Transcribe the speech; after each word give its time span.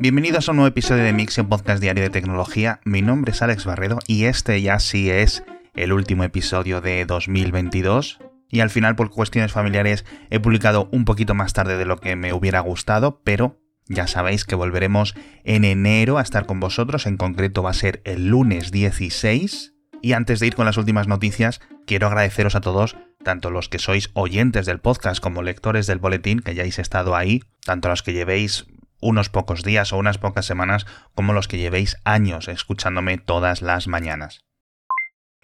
Bienvenidos 0.00 0.48
a 0.48 0.52
un 0.52 0.58
nuevo 0.58 0.68
episodio 0.68 1.02
de 1.02 1.12
Mix, 1.12 1.40
podcast 1.48 1.82
diario 1.82 2.04
de 2.04 2.10
tecnología. 2.10 2.78
Mi 2.84 3.02
nombre 3.02 3.32
es 3.32 3.42
Alex 3.42 3.64
Barredo 3.64 3.98
y 4.06 4.26
este 4.26 4.62
ya 4.62 4.78
sí 4.78 5.10
es 5.10 5.42
el 5.74 5.92
último 5.92 6.22
episodio 6.22 6.80
de 6.80 7.04
2022. 7.04 8.20
Y 8.48 8.60
al 8.60 8.70
final, 8.70 8.94
por 8.94 9.10
cuestiones 9.10 9.50
familiares, 9.50 10.04
he 10.30 10.38
publicado 10.38 10.88
un 10.92 11.04
poquito 11.04 11.34
más 11.34 11.52
tarde 11.52 11.76
de 11.76 11.84
lo 11.84 11.98
que 11.98 12.14
me 12.14 12.32
hubiera 12.32 12.60
gustado, 12.60 13.20
pero 13.24 13.58
ya 13.86 14.06
sabéis 14.06 14.44
que 14.44 14.54
volveremos 14.54 15.16
en 15.42 15.64
enero 15.64 16.18
a 16.18 16.22
estar 16.22 16.46
con 16.46 16.60
vosotros, 16.60 17.06
en 17.06 17.16
concreto 17.16 17.64
va 17.64 17.70
a 17.70 17.74
ser 17.74 18.00
el 18.04 18.28
lunes 18.28 18.70
16. 18.70 19.74
Y 20.00 20.12
antes 20.12 20.38
de 20.38 20.46
ir 20.46 20.54
con 20.54 20.66
las 20.66 20.76
últimas 20.76 21.08
noticias, 21.08 21.60
quiero 21.86 22.06
agradeceros 22.06 22.54
a 22.54 22.60
todos, 22.60 22.96
tanto 23.24 23.50
los 23.50 23.68
que 23.68 23.80
sois 23.80 24.10
oyentes 24.12 24.64
del 24.64 24.78
podcast 24.78 25.20
como 25.20 25.42
lectores 25.42 25.88
del 25.88 25.98
boletín, 25.98 26.38
que 26.38 26.52
hayáis 26.52 26.78
estado 26.78 27.16
ahí, 27.16 27.42
tanto 27.64 27.88
los 27.88 28.04
que 28.04 28.12
llevéis 28.12 28.68
unos 29.00 29.28
pocos 29.28 29.62
días 29.62 29.92
o 29.92 29.98
unas 29.98 30.18
pocas 30.18 30.46
semanas, 30.46 30.86
como 31.14 31.32
los 31.32 31.48
que 31.48 31.58
llevéis 31.58 31.96
años 32.04 32.48
escuchándome 32.48 33.18
todas 33.18 33.62
las 33.62 33.88
mañanas. 33.88 34.44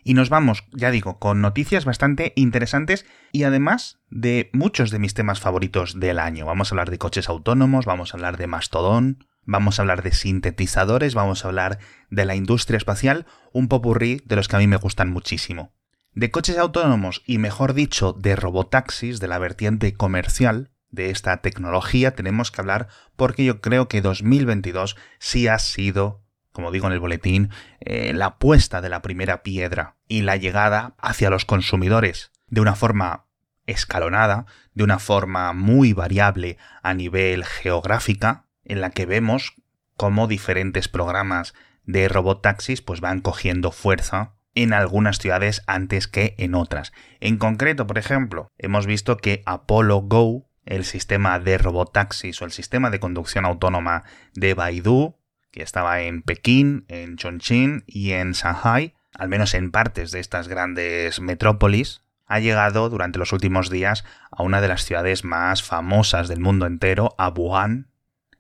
Y 0.07 0.13
nos 0.13 0.29
vamos, 0.29 0.65
ya 0.73 0.91
digo, 0.91 1.19
con 1.19 1.41
noticias 1.41 1.87
bastante 1.87 2.35
interesantes 2.37 3.07
y 3.33 3.45
además 3.45 4.01
de 4.11 4.51
muchos 4.53 4.91
de 4.91 4.99
mis 4.99 5.15
temas 5.15 5.41
favoritos 5.41 5.99
del 5.99 6.19
año. 6.19 6.45
Vamos 6.45 6.71
a 6.71 6.75
hablar 6.75 6.91
de 6.91 6.99
coches 6.99 7.31
autónomos, 7.31 7.87
vamos 7.87 8.13
a 8.13 8.19
hablar 8.19 8.37
de 8.37 8.47
Mastodon, 8.47 9.27
vamos 9.45 9.79
a 9.79 9.83
hablar 9.83 10.03
de 10.03 10.13
sintetizadores, 10.13 11.15
vamos 11.15 11.45
a 11.45 11.49
hablar 11.49 11.79
de 12.11 12.27
la 12.27 12.35
industria 12.35 12.77
espacial, 12.77 13.25
un 13.53 13.69
popurrí 13.69 14.21
de 14.27 14.37
los 14.37 14.47
que 14.47 14.57
a 14.57 14.59
mí 14.59 14.67
me 14.67 14.77
gustan 14.77 15.11
muchísimo. 15.11 15.73
De 16.13 16.31
coches 16.31 16.59
autónomos 16.59 17.23
y 17.27 17.39
mejor 17.39 17.73
dicho 17.73 18.13
de 18.13 18.37
robotaxis, 18.37 19.21
de 19.21 19.29
la 19.29 19.39
vertiente 19.39 19.95
comercial 19.95 20.74
de 20.95 21.11
esta 21.11 21.37
tecnología, 21.39 22.15
tenemos 22.15 22.51
que 22.51 22.61
hablar 22.61 22.89
porque 23.17 23.45
yo 23.45 23.61
creo 23.61 23.89
que 23.89 24.01
2022 24.01 24.97
sí 25.19 25.49
ha 25.49 25.59
sido 25.59 26.25
como 26.55 26.71
digo 26.71 26.87
en 26.87 26.93
el 26.93 27.01
boletín, 27.01 27.51
eh, 27.81 28.13
la 28.15 28.39
puesta 28.39 28.81
de 28.81 28.89
la 28.89 29.03
primera 29.03 29.43
piedra 29.43 29.97
y 30.07 30.23
la 30.23 30.37
llegada 30.37 30.95
hacia 30.99 31.29
los 31.29 31.45
consumidores 31.45 32.31
de 32.47 32.61
una 32.61 32.77
forma 32.77 33.27
escalonada, 33.67 34.47
de 34.73 34.85
una 34.85 35.01
forma 35.01 35.53
muy 35.53 35.93
variable 35.93 36.57
a 36.83 36.95
nivel 36.95 37.45
geográfica, 37.45 38.47
en 38.65 38.81
la 38.81 38.91
que 38.91 39.05
vemos 39.05 39.55
cómo 39.97 40.29
diferentes 40.29 40.87
programas 40.87 41.55
de 41.85 42.09
robotaxis 42.09 42.83
pues 42.83 43.01
van 43.01 43.21
cogiendo 43.21 43.73
fuerza 43.73 44.35
en 44.55 44.73
algunas 44.73 45.19
ciudades 45.19 45.63
antes 45.67 46.07
que 46.07 46.37
en 46.39 46.55
otras. 46.55 46.93
En 47.19 47.37
concreto, 47.37 47.89
por 47.89 47.99
ejemplo, 47.99 48.53
hemos 48.59 48.87
visto 48.87 49.17
que 49.17 49.43
Apollo 49.45 50.03
Go, 50.03 50.49
el 50.67 50.85
sistema 50.85 51.39
de 51.39 51.59
robotaxis 51.59 52.41
o 52.41 52.45
el 52.45 52.53
sistema 52.53 52.91
de 52.91 53.01
conducción 53.01 53.45
autónoma 53.45 54.05
de 54.35 54.55
Baidu, 54.55 55.17
que 55.51 55.63
estaba 55.63 56.01
en 56.01 56.23
Pekín, 56.23 56.85
en 56.89 57.17
Chongqing 57.17 57.85
y 57.87 58.13
en 58.13 58.33
Shanghai, 58.33 58.95
al 59.17 59.29
menos 59.29 59.55
en 59.55 59.71
partes 59.71 60.11
de 60.11 60.21
estas 60.21 60.49
grandes 60.49 61.21
metrópolis, 61.21 62.03
ha 62.27 62.41
llegado 62.41 62.89
durante 62.89 63.19
los 63.19 63.33
últimos 63.33 63.71
días 63.71 64.05
a 64.31 64.43
una 64.43 64.61
de 64.61 64.69
las 64.69 64.85
ciudades 64.85 65.25
más 65.25 65.63
famosas 65.63 66.29
del 66.29 66.41
mundo 66.41 66.67
entero, 66.67 67.15
a 67.19 67.29
Wuhan. 67.29 67.89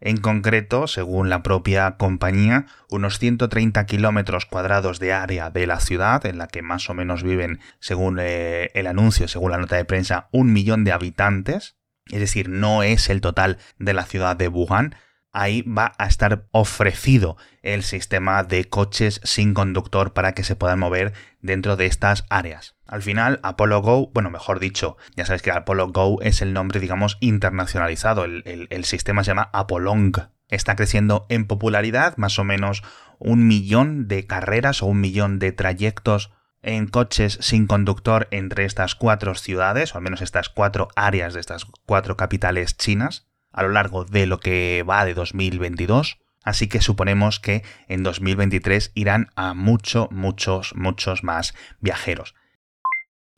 En 0.00 0.18
concreto, 0.18 0.86
según 0.86 1.30
la 1.30 1.42
propia 1.42 1.96
compañía, 1.96 2.66
unos 2.90 3.18
130 3.18 3.86
kilómetros 3.86 4.44
cuadrados 4.44 4.98
de 4.98 5.12
área 5.12 5.50
de 5.50 5.66
la 5.66 5.80
ciudad, 5.80 6.26
en 6.26 6.38
la 6.38 6.46
que 6.46 6.62
más 6.62 6.90
o 6.90 6.94
menos 6.94 7.22
viven, 7.22 7.60
según 7.78 8.18
eh, 8.20 8.70
el 8.74 8.86
anuncio, 8.86 9.28
según 9.28 9.52
la 9.52 9.58
nota 9.58 9.76
de 9.76 9.84
prensa, 9.84 10.28
un 10.30 10.52
millón 10.52 10.84
de 10.84 10.92
habitantes. 10.92 11.76
Es 12.10 12.20
decir, 12.20 12.48
no 12.48 12.82
es 12.82 13.08
el 13.08 13.20
total 13.20 13.58
de 13.78 13.94
la 13.94 14.04
ciudad 14.04 14.36
de 14.36 14.48
Wuhan, 14.48 14.94
ahí 15.34 15.62
va 15.62 15.92
a 15.98 16.06
estar 16.06 16.46
ofrecido 16.52 17.36
el 17.62 17.82
sistema 17.82 18.44
de 18.44 18.64
coches 18.66 19.20
sin 19.24 19.52
conductor 19.52 20.12
para 20.12 20.32
que 20.32 20.44
se 20.44 20.56
puedan 20.56 20.78
mover 20.78 21.12
dentro 21.42 21.76
de 21.76 21.86
estas 21.86 22.24
áreas. 22.30 22.76
Al 22.86 23.02
final, 23.02 23.40
Apollo 23.42 23.82
Go, 23.82 24.10
bueno, 24.14 24.30
mejor 24.30 24.60
dicho, 24.60 24.96
ya 25.16 25.26
sabéis 25.26 25.42
que 25.42 25.50
Apollo 25.50 25.88
Go 25.88 26.22
es 26.22 26.40
el 26.40 26.52
nombre, 26.52 26.80
digamos, 26.80 27.18
internacionalizado. 27.20 28.24
El, 28.24 28.84
sistema 28.84 29.24
se 29.24 29.32
llama 29.32 29.50
Apolong. 29.52 30.12
Está 30.48 30.76
creciendo 30.76 31.26
en 31.28 31.46
popularidad, 31.46 32.16
más 32.16 32.38
o 32.38 32.44
menos 32.44 32.82
un 33.18 33.48
millón 33.48 34.06
de 34.06 34.26
carreras 34.26 34.82
o 34.82 34.86
un 34.86 35.00
millón 35.00 35.38
de 35.38 35.52
trayectos 35.52 36.30
en 36.64 36.86
coches 36.86 37.38
sin 37.40 37.66
conductor 37.66 38.26
entre 38.30 38.64
estas 38.64 38.94
cuatro 38.94 39.34
ciudades, 39.34 39.94
o 39.94 39.98
al 39.98 40.04
menos 40.04 40.22
estas 40.22 40.48
cuatro 40.48 40.88
áreas 40.96 41.34
de 41.34 41.40
estas 41.40 41.66
cuatro 41.86 42.16
capitales 42.16 42.76
chinas 42.76 43.26
a 43.52 43.62
lo 43.62 43.68
largo 43.70 44.04
de 44.04 44.26
lo 44.26 44.40
que 44.40 44.84
va 44.88 45.04
de 45.04 45.14
2022. 45.14 46.18
Así 46.42 46.68
que 46.68 46.82
suponemos 46.82 47.40
que 47.40 47.62
en 47.88 48.02
2023 48.02 48.92
irán 48.94 49.30
a 49.36 49.54
muchos, 49.54 50.10
muchos, 50.10 50.74
muchos 50.74 51.24
más 51.24 51.54
viajeros. 51.80 52.34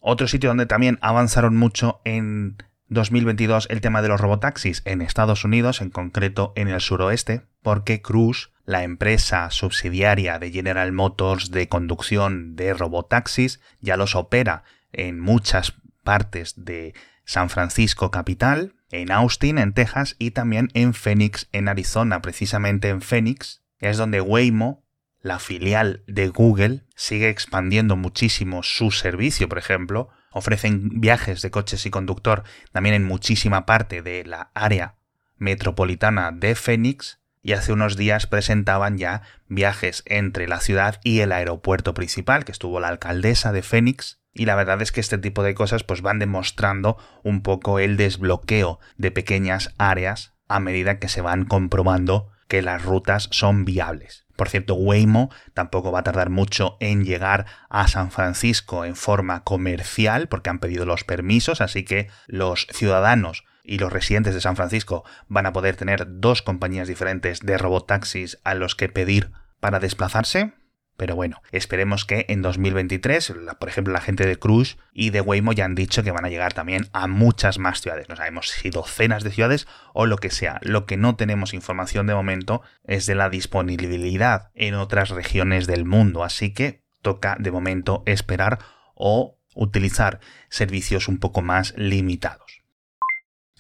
Otro 0.00 0.26
sitio 0.26 0.50
donde 0.50 0.66
también 0.66 0.98
avanzaron 1.03 1.56
mucho 1.56 2.00
en 2.04 2.56
2022 2.88 3.66
el 3.70 3.81
tema 3.81 4.03
de 4.03 4.08
los 4.08 4.20
robotaxis 4.20 4.82
en 4.84 5.03
Estados 5.03 5.44
Unidos, 5.44 5.81
en 5.81 5.91
concreto 5.91 6.53
en 6.56 6.69
el 6.69 6.81
suroeste, 6.81 7.43
porque 7.62 8.00
Cruise, 8.00 8.50
la 8.66 8.82
empresa 8.82 9.49
subsidiaria 9.50 10.38
de 10.38 10.50
General 10.50 10.93
Motors 10.93 11.53
de 11.53 11.69
conducción 11.69 12.56
de 12.56 12.75
robotaxis, 12.75 13.60
ya 13.81 13.97
los 13.97 14.16
opera 14.16 14.65
en 14.93 15.21
muchas 15.21 15.75
partes 16.03 16.54
de 16.56 16.93
San 17.25 17.49
Francisco 17.49 18.10
capital, 18.10 18.75
en 18.91 19.12
Austin, 19.12 19.59
en 19.59 19.72
Texas, 19.72 20.16
y 20.19 20.32
también 20.32 20.69
en 20.75 20.94
Phoenix, 20.94 21.49
en 21.53 21.69
Arizona. 21.69 22.21
Precisamente 22.21 22.88
en 22.88 23.03
Phoenix 23.03 23.62
es 23.78 23.99
donde 23.99 24.21
Waymo, 24.21 24.84
la 25.21 25.38
filial 25.38 26.03
de 26.09 26.28
Google, 26.28 26.84
sigue 26.97 27.28
expandiendo 27.28 27.97
muchísimo 27.97 28.62
su 28.62 28.91
servicio, 28.91 29.49
por 29.49 29.59
ejemplo. 29.59 30.09
Ofrecen 30.32 31.00
viajes 31.00 31.41
de 31.41 31.50
coches 31.50 31.87
y 31.87 31.91
conductor 31.91 32.43
también 32.72 32.94
en 32.94 33.05
muchísima 33.05 33.65
parte 33.65 34.03
de 34.03 34.25
la 34.25 34.50
área 34.55 34.97
metropolitana 35.37 36.32
de 36.32 36.55
Phoenix 36.55 37.21
y 37.46 37.52
hace 37.52 37.72
unos 37.72 37.96
días 37.96 38.26
presentaban 38.26 38.98
ya 38.98 39.22
viajes 39.46 40.02
entre 40.06 40.48
la 40.48 40.58
ciudad 40.58 40.98
y 41.04 41.20
el 41.20 41.30
aeropuerto 41.30 41.94
principal, 41.94 42.44
que 42.44 42.50
estuvo 42.50 42.80
la 42.80 42.88
alcaldesa 42.88 43.52
de 43.52 43.62
Phoenix, 43.62 44.18
y 44.34 44.46
la 44.46 44.56
verdad 44.56 44.82
es 44.82 44.90
que 44.90 45.00
este 45.00 45.16
tipo 45.16 45.44
de 45.44 45.54
cosas 45.54 45.84
pues 45.84 46.02
van 46.02 46.18
demostrando 46.18 46.96
un 47.22 47.42
poco 47.42 47.78
el 47.78 47.96
desbloqueo 47.96 48.80
de 48.96 49.12
pequeñas 49.12 49.72
áreas 49.78 50.34
a 50.48 50.58
medida 50.58 50.98
que 50.98 51.08
se 51.08 51.20
van 51.20 51.44
comprobando 51.44 52.32
que 52.48 52.62
las 52.62 52.82
rutas 52.82 53.28
son 53.30 53.64
viables. 53.64 54.26
Por 54.34 54.48
cierto, 54.48 54.74
Waymo 54.74 55.30
tampoco 55.54 55.92
va 55.92 56.00
a 56.00 56.04
tardar 56.04 56.30
mucho 56.30 56.76
en 56.80 57.04
llegar 57.04 57.46
a 57.70 57.86
San 57.86 58.10
Francisco 58.10 58.84
en 58.84 58.96
forma 58.96 59.44
comercial 59.44 60.26
porque 60.26 60.50
han 60.50 60.58
pedido 60.58 60.84
los 60.84 61.04
permisos, 61.04 61.60
así 61.60 61.84
que 61.84 62.08
los 62.26 62.66
ciudadanos 62.72 63.44
y 63.66 63.78
los 63.78 63.93
residentes 63.93 64.34
de 64.34 64.41
San 64.41 64.56
Francisco 64.56 65.04
van 65.28 65.47
a 65.47 65.53
poder 65.53 65.77
tener 65.77 66.06
dos 66.21 66.43
compañías 66.43 66.88
diferentes 66.88 67.41
de 67.41 67.59
robotaxis 67.59 68.38
a 68.44 68.54
los 68.54 68.75
que 68.75 68.88
pedir 68.88 69.31
para 69.60 69.81
desplazarse. 69.81 70.53
Pero 70.97 71.15
bueno, 71.15 71.43
esperemos 71.53 72.06
que 72.06 72.25
en 72.28 72.41
2023, 72.41 73.34
por 73.60 73.69
ejemplo, 73.69 73.93
la 73.93 74.00
gente 74.00 74.26
de 74.26 74.38
Cruise 74.38 74.78
y 74.94 75.10
de 75.10 75.21
Waymo 75.21 75.53
ya 75.53 75.66
han 75.66 75.75
dicho 75.75 76.03
que 76.03 76.10
van 76.10 76.25
a 76.25 76.31
llegar 76.31 76.55
también 76.55 76.88
a 76.93 77.06
muchas 77.06 77.59
más 77.59 77.82
ciudades. 77.82 78.09
No 78.09 78.16
sabemos 78.16 78.49
si 78.49 78.71
docenas 78.71 79.22
de 79.22 79.31
ciudades 79.31 79.66
o 79.93 80.06
lo 80.06 80.16
que 80.16 80.31
sea. 80.31 80.59
Lo 80.62 80.87
que 80.87 80.97
no 80.97 81.16
tenemos 81.16 81.53
información 81.53 82.06
de 82.06 82.15
momento 82.15 82.62
es 82.84 83.05
de 83.05 83.15
la 83.15 83.28
disponibilidad 83.28 84.50
en 84.55 84.75
otras 84.75 85.10
regiones 85.10 85.66
del 85.66 85.84
mundo. 85.84 86.25
Así 86.25 86.55
que 86.55 86.82
toca 87.03 87.37
de 87.38 87.50
momento 87.50 88.03
esperar 88.06 88.59
o 88.94 89.38
utilizar 89.55 90.21
servicios 90.49 91.09
un 91.09 91.19
poco 91.19 91.43
más 91.43 91.75
limitados. 91.76 92.66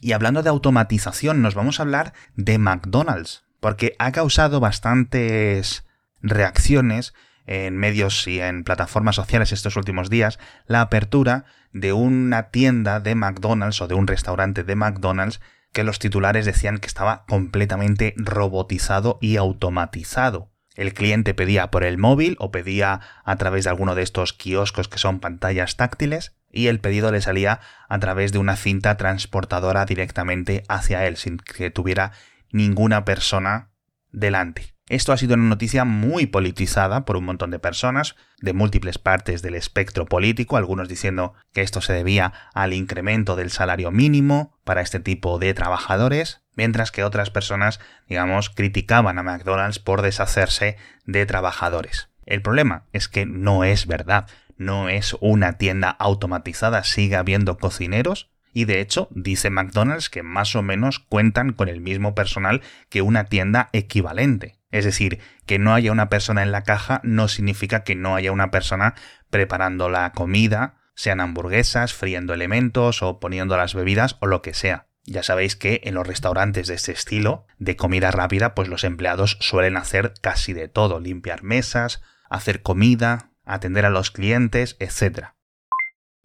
Y 0.00 0.12
hablando 0.12 0.42
de 0.42 0.50
automatización, 0.50 1.42
nos 1.42 1.54
vamos 1.54 1.78
a 1.78 1.82
hablar 1.82 2.12
de 2.34 2.58
McDonald's, 2.58 3.44
porque 3.60 3.94
ha 3.98 4.12
causado 4.12 4.60
bastantes 4.60 5.84
reacciones 6.20 7.14
en 7.46 7.76
medios 7.76 8.26
y 8.26 8.40
en 8.40 8.64
plataformas 8.64 9.16
sociales 9.16 9.52
estos 9.52 9.76
últimos 9.76 10.10
días 10.10 10.38
la 10.66 10.80
apertura 10.80 11.44
de 11.72 11.92
una 11.92 12.50
tienda 12.50 13.00
de 13.00 13.14
McDonald's 13.14 13.80
o 13.80 13.88
de 13.88 13.94
un 13.94 14.06
restaurante 14.06 14.64
de 14.64 14.74
McDonald's 14.74 15.40
que 15.72 15.84
los 15.84 15.98
titulares 15.98 16.44
decían 16.44 16.78
que 16.78 16.86
estaba 16.86 17.24
completamente 17.26 18.14
robotizado 18.16 19.18
y 19.20 19.36
automatizado. 19.36 20.50
El 20.74 20.92
cliente 20.92 21.34
pedía 21.34 21.70
por 21.70 21.84
el 21.84 21.96
móvil 21.96 22.36
o 22.38 22.50
pedía 22.50 23.00
a 23.24 23.36
través 23.36 23.64
de 23.64 23.70
alguno 23.70 23.94
de 23.94 24.02
estos 24.02 24.32
kioscos 24.32 24.88
que 24.88 24.98
son 24.98 25.20
pantallas 25.20 25.76
táctiles 25.76 26.34
y 26.56 26.68
el 26.68 26.80
pedido 26.80 27.12
le 27.12 27.20
salía 27.20 27.60
a 27.88 27.98
través 27.98 28.32
de 28.32 28.38
una 28.38 28.56
cinta 28.56 28.96
transportadora 28.96 29.84
directamente 29.84 30.64
hacia 30.68 31.06
él 31.06 31.16
sin 31.16 31.36
que 31.36 31.70
tuviera 31.70 32.12
ninguna 32.50 33.04
persona 33.04 33.70
delante. 34.10 34.74
Esto 34.88 35.12
ha 35.12 35.16
sido 35.16 35.34
una 35.34 35.48
noticia 35.48 35.84
muy 35.84 36.26
politizada 36.26 37.04
por 37.04 37.16
un 37.16 37.24
montón 37.24 37.50
de 37.50 37.58
personas 37.58 38.14
de 38.40 38.52
múltiples 38.52 38.98
partes 38.98 39.42
del 39.42 39.56
espectro 39.56 40.06
político, 40.06 40.56
algunos 40.56 40.88
diciendo 40.88 41.34
que 41.52 41.62
esto 41.62 41.80
se 41.80 41.92
debía 41.92 42.32
al 42.54 42.72
incremento 42.72 43.34
del 43.34 43.50
salario 43.50 43.90
mínimo 43.90 44.56
para 44.62 44.80
este 44.80 45.00
tipo 45.00 45.38
de 45.38 45.54
trabajadores. 45.54 46.40
mientras 46.54 46.90
que 46.90 47.04
otras 47.04 47.28
personas, 47.28 47.80
digamos, 48.08 48.48
criticaban 48.48 49.18
a 49.18 49.22
McDonald's 49.22 49.78
por 49.78 50.00
deshacerse 50.00 50.78
de 51.04 51.26
trabajadores. 51.26 52.08
El 52.24 52.40
problema 52.40 52.84
es 52.92 53.08
que 53.08 53.26
no 53.26 53.62
es 53.62 53.86
verdad, 53.86 54.26
no 54.56 54.88
es 54.88 55.16
una 55.20 55.54
tienda 55.54 55.90
automatizada, 55.90 56.84
sigue 56.84 57.16
habiendo 57.16 57.58
cocineros, 57.58 58.30
y 58.52 58.64
de 58.64 58.80
hecho 58.80 59.08
dice 59.10 59.50
McDonald's 59.50 60.08
que 60.08 60.22
más 60.22 60.56
o 60.56 60.62
menos 60.62 60.98
cuentan 60.98 61.52
con 61.52 61.68
el 61.68 61.80
mismo 61.80 62.14
personal 62.14 62.62
que 62.88 63.02
una 63.02 63.24
tienda 63.24 63.68
equivalente. 63.72 64.58
Es 64.70 64.84
decir, 64.84 65.20
que 65.44 65.58
no 65.58 65.74
haya 65.74 65.92
una 65.92 66.08
persona 66.08 66.42
en 66.42 66.52
la 66.52 66.62
caja 66.62 67.00
no 67.04 67.28
significa 67.28 67.84
que 67.84 67.94
no 67.94 68.14
haya 68.14 68.32
una 68.32 68.50
persona 68.50 68.94
preparando 69.30 69.90
la 69.90 70.12
comida, 70.12 70.78
sean 70.94 71.20
hamburguesas, 71.20 71.92
friendo 71.92 72.32
elementos 72.32 73.02
o 73.02 73.20
poniendo 73.20 73.56
las 73.56 73.74
bebidas 73.74 74.16
o 74.20 74.26
lo 74.26 74.42
que 74.42 74.54
sea. 74.54 74.86
Ya 75.04 75.22
sabéis 75.22 75.54
que 75.54 75.82
en 75.84 75.94
los 75.94 76.06
restaurantes 76.06 76.66
de 76.66 76.74
este 76.74 76.92
estilo, 76.92 77.46
de 77.58 77.76
comida 77.76 78.10
rápida, 78.10 78.54
pues 78.54 78.68
los 78.68 78.82
empleados 78.82 79.36
suelen 79.40 79.76
hacer 79.76 80.14
casi 80.20 80.52
de 80.52 80.68
todo, 80.68 80.98
limpiar 80.98 81.42
mesas, 81.42 82.02
hacer 82.28 82.62
comida, 82.62 83.30
atender 83.46 83.86
a 83.86 83.90
los 83.90 84.10
clientes, 84.10 84.76
etc. 84.80 85.28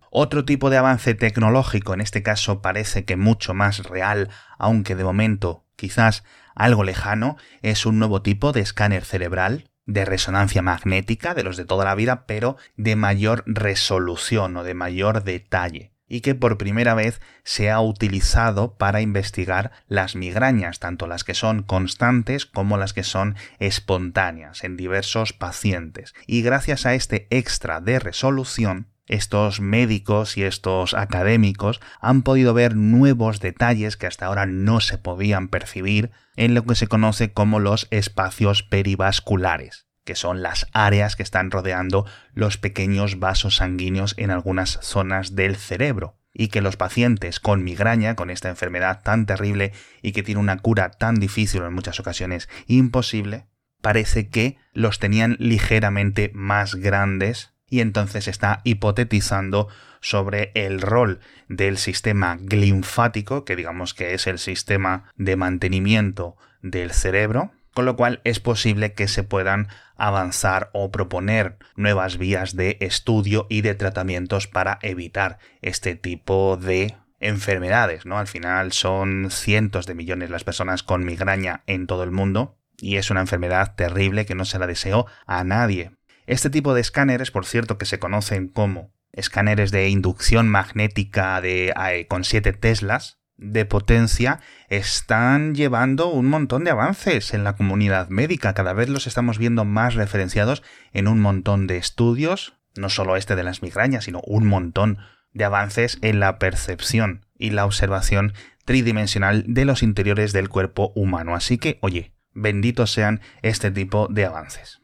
Otro 0.09 0.43
tipo 0.43 0.69
de 0.69 0.77
avance 0.77 1.13
tecnológico, 1.13 1.93
en 1.93 2.01
este 2.01 2.21
caso 2.21 2.61
parece 2.61 3.05
que 3.05 3.15
mucho 3.15 3.53
más 3.53 3.83
real, 3.83 4.29
aunque 4.57 4.95
de 4.95 5.05
momento 5.05 5.65
quizás 5.77 6.25
algo 6.53 6.83
lejano, 6.83 7.37
es 7.61 7.85
un 7.85 7.97
nuevo 7.97 8.21
tipo 8.21 8.51
de 8.51 8.59
escáner 8.59 9.05
cerebral 9.05 9.69
de 9.85 10.03
resonancia 10.03 10.61
magnética, 10.61 11.33
de 11.33 11.43
los 11.43 11.57
de 11.57 11.65
toda 11.65 11.85
la 11.85 11.95
vida, 11.95 12.25
pero 12.25 12.57
de 12.75 12.95
mayor 12.95 13.43
resolución 13.45 14.57
o 14.57 14.63
de 14.63 14.73
mayor 14.73 15.23
detalle 15.23 15.90
y 16.11 16.19
que 16.19 16.35
por 16.35 16.57
primera 16.57 16.93
vez 16.93 17.21
se 17.45 17.71
ha 17.71 17.79
utilizado 17.79 18.75
para 18.75 18.99
investigar 18.99 19.71
las 19.87 20.17
migrañas, 20.17 20.79
tanto 20.79 21.07
las 21.07 21.23
que 21.23 21.33
son 21.33 21.63
constantes 21.63 22.45
como 22.45 22.77
las 22.77 22.91
que 22.91 23.03
son 23.03 23.37
espontáneas 23.59 24.65
en 24.65 24.75
diversos 24.75 25.31
pacientes. 25.31 26.13
Y 26.27 26.41
gracias 26.41 26.85
a 26.85 26.95
este 26.95 27.27
extra 27.29 27.79
de 27.79 27.97
resolución, 27.99 28.87
estos 29.07 29.61
médicos 29.61 30.35
y 30.35 30.43
estos 30.43 30.95
académicos 30.95 31.79
han 32.01 32.23
podido 32.23 32.53
ver 32.53 32.75
nuevos 32.75 33.39
detalles 33.39 33.95
que 33.95 34.07
hasta 34.07 34.25
ahora 34.25 34.45
no 34.45 34.81
se 34.81 34.97
podían 34.97 35.47
percibir 35.47 36.11
en 36.35 36.55
lo 36.55 36.65
que 36.65 36.75
se 36.75 36.87
conoce 36.87 37.31
como 37.31 37.61
los 37.61 37.87
espacios 37.89 38.63
perivasculares 38.63 39.90
que 40.03 40.15
son 40.15 40.41
las 40.41 40.67
áreas 40.73 41.15
que 41.15 41.23
están 41.23 41.51
rodeando 41.51 42.05
los 42.33 42.57
pequeños 42.57 43.19
vasos 43.19 43.57
sanguíneos 43.57 44.15
en 44.17 44.31
algunas 44.31 44.79
zonas 44.81 45.35
del 45.35 45.55
cerebro 45.55 46.17
y 46.33 46.47
que 46.47 46.61
los 46.61 46.77
pacientes 46.77 47.39
con 47.39 47.63
migraña, 47.63 48.15
con 48.15 48.29
esta 48.29 48.49
enfermedad 48.49 49.01
tan 49.03 49.25
terrible 49.25 49.73
y 50.01 50.11
que 50.13 50.23
tiene 50.23 50.39
una 50.39 50.57
cura 50.57 50.91
tan 50.91 51.15
difícil 51.15 51.61
en 51.63 51.73
muchas 51.73 51.99
ocasiones 51.99 52.49
imposible, 52.67 53.45
parece 53.81 54.29
que 54.29 54.57
los 54.73 54.99
tenían 54.99 55.35
ligeramente 55.39 56.31
más 56.33 56.75
grandes 56.75 57.53
y 57.67 57.79
entonces 57.79 58.27
está 58.27 58.61
hipotetizando 58.63 59.67
sobre 60.01 60.51
el 60.55 60.81
rol 60.81 61.19
del 61.47 61.77
sistema 61.77 62.37
linfático, 62.49 63.45
que 63.45 63.55
digamos 63.55 63.93
que 63.93 64.13
es 64.13 64.27
el 64.27 64.39
sistema 64.39 65.11
de 65.15 65.35
mantenimiento 65.35 66.35
del 66.61 66.91
cerebro, 66.91 67.51
con 67.73 67.85
lo 67.85 67.95
cual 67.95 68.21
es 68.23 68.39
posible 68.39 68.93
que 68.93 69.07
se 69.07 69.23
puedan 69.23 69.67
avanzar 69.95 70.69
o 70.73 70.91
proponer 70.91 71.57
nuevas 71.75 72.17
vías 72.17 72.55
de 72.55 72.77
estudio 72.81 73.47
y 73.49 73.61
de 73.61 73.75
tratamientos 73.75 74.47
para 74.47 74.79
evitar 74.81 75.37
este 75.61 75.95
tipo 75.95 76.57
de 76.57 76.95
enfermedades, 77.19 78.05
¿no? 78.05 78.17
Al 78.17 78.27
final 78.27 78.71
son 78.73 79.29
cientos 79.29 79.85
de 79.85 79.95
millones 79.95 80.29
las 80.29 80.43
personas 80.43 80.83
con 80.83 81.05
migraña 81.05 81.63
en 81.67 81.87
todo 81.87 82.03
el 82.03 82.11
mundo 82.11 82.57
y 82.77 82.97
es 82.97 83.11
una 83.11 83.21
enfermedad 83.21 83.75
terrible 83.75 84.25
que 84.25 84.35
no 84.35 84.43
se 84.43 84.59
la 84.59 84.67
deseo 84.67 85.05
a 85.27 85.43
nadie. 85.43 85.91
Este 86.25 86.49
tipo 86.49 86.73
de 86.73 86.81
escáneres, 86.81 87.31
por 87.31 87.45
cierto, 87.45 87.77
que 87.77 87.85
se 87.85 87.99
conocen 87.99 88.47
como 88.47 88.91
escáneres 89.11 89.71
de 89.71 89.89
inducción 89.89 90.49
magnética 90.49 91.41
de, 91.41 91.73
eh, 91.89 92.07
con 92.07 92.23
7 92.23 92.53
teslas, 92.53 93.20
de 93.41 93.65
potencia 93.65 94.39
están 94.69 95.55
llevando 95.55 96.07
un 96.09 96.27
montón 96.27 96.63
de 96.63 96.71
avances 96.71 97.33
en 97.33 97.43
la 97.43 97.55
comunidad 97.55 98.07
médica. 98.09 98.53
Cada 98.53 98.73
vez 98.73 98.87
los 98.87 99.07
estamos 99.07 99.37
viendo 99.37 99.65
más 99.65 99.95
referenciados 99.95 100.63
en 100.93 101.07
un 101.07 101.19
montón 101.19 101.67
de 101.67 101.77
estudios, 101.77 102.53
no 102.75 102.87
solo 102.87 103.17
este 103.17 103.35
de 103.35 103.43
las 103.43 103.61
migrañas, 103.61 104.05
sino 104.05 104.21
un 104.25 104.47
montón 104.47 104.99
de 105.33 105.43
avances 105.43 105.97
en 106.01 106.19
la 106.19 106.39
percepción 106.39 107.25
y 107.37 107.49
la 107.49 107.65
observación 107.65 108.33
tridimensional 108.63 109.43
de 109.47 109.65
los 109.65 109.83
interiores 109.83 110.33
del 110.33 110.47
cuerpo 110.47 110.93
humano. 110.95 111.35
Así 111.35 111.57
que, 111.57 111.79
oye, 111.81 112.13
benditos 112.33 112.91
sean 112.91 113.21
este 113.41 113.71
tipo 113.71 114.07
de 114.09 114.25
avances. 114.25 114.81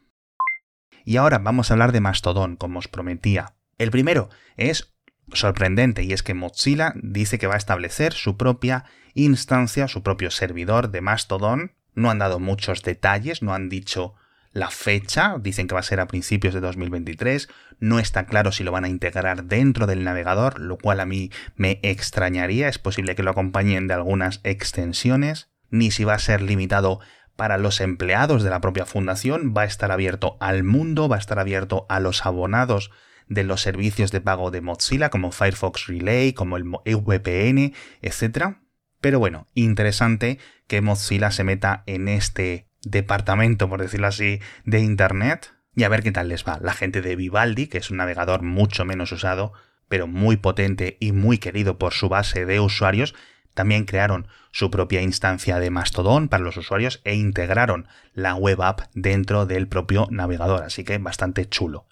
Y 1.04 1.16
ahora 1.16 1.38
vamos 1.38 1.70
a 1.70 1.74
hablar 1.74 1.92
de 1.92 2.00
Mastodon, 2.00 2.56
como 2.56 2.80
os 2.80 2.88
prometía. 2.88 3.54
El 3.78 3.90
primero 3.90 4.28
es 4.56 4.97
sorprendente 5.32 6.02
y 6.02 6.12
es 6.12 6.22
que 6.22 6.34
Mozilla 6.34 6.92
dice 6.96 7.38
que 7.38 7.46
va 7.46 7.54
a 7.54 7.58
establecer 7.58 8.12
su 8.12 8.36
propia 8.36 8.84
instancia, 9.14 9.88
su 9.88 10.02
propio 10.02 10.30
servidor 10.30 10.90
de 10.90 11.00
Mastodon. 11.00 11.72
No 11.94 12.10
han 12.10 12.18
dado 12.18 12.38
muchos 12.38 12.82
detalles, 12.82 13.42
no 13.42 13.54
han 13.54 13.68
dicho 13.68 14.14
la 14.52 14.70
fecha, 14.70 15.36
dicen 15.40 15.68
que 15.68 15.74
va 15.74 15.80
a 15.80 15.84
ser 15.84 16.00
a 16.00 16.06
principios 16.06 16.54
de 16.54 16.60
2023, 16.60 17.48
no 17.80 17.98
está 17.98 18.26
claro 18.26 18.50
si 18.52 18.64
lo 18.64 18.72
van 18.72 18.84
a 18.84 18.88
integrar 18.88 19.44
dentro 19.44 19.86
del 19.86 20.04
navegador, 20.04 20.58
lo 20.58 20.78
cual 20.78 21.00
a 21.00 21.06
mí 21.06 21.30
me 21.54 21.80
extrañaría, 21.82 22.68
es 22.68 22.78
posible 22.78 23.14
que 23.14 23.22
lo 23.22 23.30
acompañen 23.30 23.86
de 23.86 23.94
algunas 23.94 24.40
extensiones, 24.44 25.50
ni 25.70 25.90
si 25.90 26.04
va 26.04 26.14
a 26.14 26.18
ser 26.18 26.42
limitado 26.42 27.00
para 27.36 27.58
los 27.58 27.80
empleados 27.80 28.42
de 28.42 28.50
la 28.50 28.60
propia 28.60 28.86
fundación, 28.86 29.54
va 29.56 29.62
a 29.62 29.66
estar 29.66 29.92
abierto 29.92 30.36
al 30.40 30.64
mundo, 30.64 31.08
va 31.08 31.16
a 31.16 31.20
estar 31.20 31.38
abierto 31.38 31.86
a 31.88 32.00
los 32.00 32.26
abonados 32.26 32.90
de 33.28 33.44
los 33.44 33.62
servicios 33.62 34.10
de 34.10 34.20
pago 34.20 34.50
de 34.50 34.60
Mozilla 34.60 35.10
como 35.10 35.32
Firefox 35.32 35.86
Relay, 35.86 36.32
como 36.32 36.56
el 36.56 36.64
VPN, 36.64 37.74
etc. 38.02 38.56
Pero 39.00 39.18
bueno, 39.18 39.46
interesante 39.54 40.38
que 40.66 40.80
Mozilla 40.80 41.30
se 41.30 41.44
meta 41.44 41.82
en 41.86 42.08
este 42.08 42.68
departamento, 42.82 43.68
por 43.68 43.80
decirlo 43.80 44.06
así, 44.06 44.40
de 44.64 44.80
Internet 44.80 45.52
y 45.74 45.84
a 45.84 45.88
ver 45.88 46.02
qué 46.02 46.12
tal 46.12 46.28
les 46.28 46.44
va. 46.44 46.58
La 46.60 46.72
gente 46.72 47.02
de 47.02 47.16
Vivaldi, 47.16 47.68
que 47.68 47.78
es 47.78 47.90
un 47.90 47.98
navegador 47.98 48.42
mucho 48.42 48.84
menos 48.84 49.12
usado, 49.12 49.52
pero 49.88 50.06
muy 50.06 50.36
potente 50.36 50.96
y 51.00 51.12
muy 51.12 51.38
querido 51.38 51.78
por 51.78 51.92
su 51.92 52.08
base 52.08 52.44
de 52.44 52.60
usuarios, 52.60 53.14
también 53.54 53.84
crearon 53.84 54.28
su 54.52 54.70
propia 54.70 55.02
instancia 55.02 55.58
de 55.58 55.70
Mastodon 55.70 56.28
para 56.28 56.44
los 56.44 56.56
usuarios 56.56 57.00
e 57.04 57.14
integraron 57.14 57.88
la 58.12 58.34
web 58.34 58.62
app 58.62 58.82
dentro 58.94 59.46
del 59.46 59.66
propio 59.66 60.06
navegador, 60.10 60.62
así 60.62 60.84
que 60.84 60.98
bastante 60.98 61.48
chulo. 61.48 61.86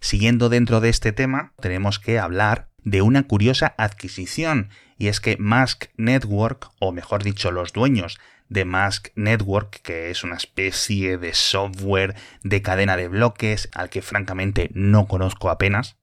Siguiendo 0.00 0.48
dentro 0.48 0.80
de 0.80 0.88
este 0.88 1.12
tema, 1.12 1.52
tenemos 1.60 1.98
que 1.98 2.18
hablar 2.18 2.70
de 2.82 3.02
una 3.02 3.24
curiosa 3.24 3.74
adquisición, 3.76 4.70
y 4.96 5.08
es 5.08 5.20
que 5.20 5.36
Mask 5.38 5.84
Network, 5.96 6.70
o 6.78 6.92
mejor 6.92 7.22
dicho, 7.22 7.50
los 7.50 7.72
dueños 7.72 8.18
de 8.48 8.64
Mask 8.64 9.08
Network, 9.14 9.80
que 9.82 10.10
es 10.10 10.24
una 10.24 10.36
especie 10.36 11.18
de 11.18 11.34
software 11.34 12.16
de 12.42 12.62
cadena 12.62 12.96
de 12.96 13.08
bloques 13.08 13.68
al 13.74 13.90
que 13.90 14.02
francamente 14.02 14.70
no 14.74 15.06
conozco 15.06 15.50
apenas, 15.50 15.96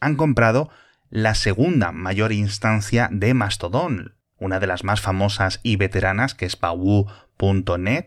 han 0.00 0.16
comprado 0.16 0.70
la 1.10 1.34
segunda 1.34 1.92
mayor 1.92 2.32
instancia 2.32 3.08
de 3.12 3.34
Mastodon, 3.34 4.16
una 4.38 4.58
de 4.58 4.66
las 4.66 4.82
más 4.82 5.00
famosas 5.00 5.60
y 5.62 5.76
veteranas, 5.76 6.34
que 6.34 6.46
es 6.46 6.56
Pawu.net, 6.56 8.06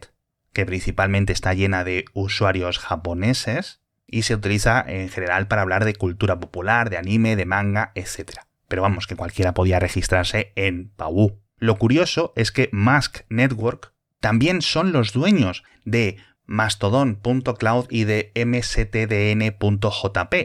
que 0.52 0.66
principalmente 0.66 1.32
está 1.32 1.54
llena 1.54 1.84
de 1.84 2.06
usuarios 2.14 2.80
japoneses, 2.80 3.85
y 4.08 4.24
se 4.24 4.36
utiliza 4.36 4.84
en 4.88 5.10
general 5.10 5.48
para 5.48 5.62
hablar 5.62 5.86
de 5.86 5.96
cultura 5.96 6.40
popular, 6.40 6.90
de 6.90 6.98
anime, 6.98 7.36
de 7.36 7.46
manga, 7.46 7.92
etc. 7.96 8.40
Pero 8.68 8.82
vamos, 8.82 9.08
que 9.08 9.16
cualquiera 9.16 9.54
podía 9.54 9.80
registrarse 9.80 10.52
en 10.56 10.90
Pau. 10.90 11.42
Lo 11.58 11.78
curioso 11.78 12.34
es 12.36 12.52
que 12.52 12.70
Mask 12.72 13.22
Network 13.30 13.94
también 14.20 14.62
son 14.62 14.92
los 14.92 15.14
dueños 15.14 15.64
de 15.86 16.18
mastodon.cloud 16.46 17.88
y 17.90 18.04
de 18.04 18.32
mstdn.jp, 18.36 19.54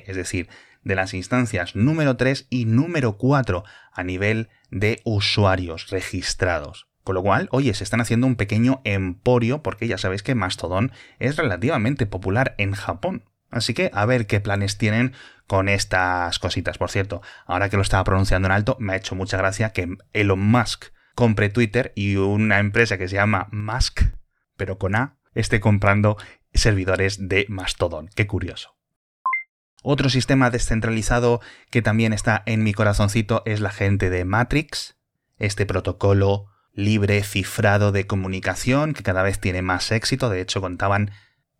es 0.07 0.17
decir, 0.17 0.49
de 0.83 0.95
las 0.95 1.14
instancias 1.14 1.76
número 1.76 2.17
3 2.17 2.47
y 2.49 2.64
número 2.64 3.17
4 3.19 3.64
a 3.93 4.02
nivel 4.02 4.49
de 4.71 5.00
usuarios 5.05 5.90
registrados. 5.90 6.88
Con 7.05 7.14
lo 7.14 7.23
cual, 7.23 7.49
oye, 7.50 7.75
se 7.75 7.85
están 7.85 8.00
haciendo 8.00 8.26
un 8.26 8.37
pequeño 8.37 8.81
emporio 8.85 9.62
porque 9.62 9.88
ya 9.88 9.99
sabéis 9.99 10.23
que 10.23 10.35
Mastodon 10.35 10.93
es 11.19 11.37
relativamente 11.37 12.07
popular 12.07 12.55
en 12.59 12.73
Japón. 12.73 13.25
Así 13.50 13.75
que 13.75 13.90
a 13.92 14.07
ver 14.07 14.26
qué 14.26 14.40
planes 14.40 14.78
tienen 14.78 15.12
con 15.47 15.69
estas 15.69 16.38
cositas. 16.38 16.78
Por 16.78 16.90
cierto, 16.90 17.23
ahora 17.47 17.69
que 17.69 17.76
lo 17.76 17.83
estaba 17.83 18.04
pronunciando 18.04 18.47
en 18.47 18.52
alto, 18.52 18.76
me 18.78 18.92
ha 18.92 18.97
hecho 18.97 19.14
mucha 19.14 19.37
gracia 19.37 19.71
que 19.71 19.97
Elon 20.12 20.40
Musk 20.40 20.87
compre 21.14 21.50
Twitter 21.50 21.92
y 21.97 22.16
una 22.16 22.61
empresa 22.61 22.97
que 22.97 23.09
se 23.09 23.16
llama 23.16 23.49
Musk, 23.50 24.02
pero 24.57 24.78
con 24.78 24.95
A, 24.95 25.19
esté 25.35 25.61
comprando 25.61 26.16
servidores 26.54 27.28
de 27.28 27.47
Mastodon. 27.49 28.09
Qué 28.14 28.26
curioso. 28.26 28.76
Otro 29.83 30.11
sistema 30.11 30.50
descentralizado 30.50 31.40
que 31.71 31.83
también 31.83 32.12
está 32.12 32.42
en 32.47 32.62
mi 32.62 32.75
corazoncito 32.75 33.42
es 33.47 33.61
la 33.61 33.71
gente 33.71 34.11
de 34.11 34.25
Matrix, 34.25 34.97
este 35.38 35.64
protocolo 35.64 36.47
libre 36.73 37.23
cifrado 37.23 37.90
de 37.90 38.07
comunicación 38.07 38.92
que 38.95 39.02
cada 39.02 39.23
vez 39.23 39.40
tiene 39.40 39.62
más 39.62 39.90
éxito. 39.90 40.28
De 40.28 40.40
hecho, 40.40 40.61
contaban 40.61 41.11